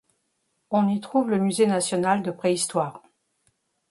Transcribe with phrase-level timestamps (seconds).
[0.71, 3.03] On y trouve le musée national de préhistoire.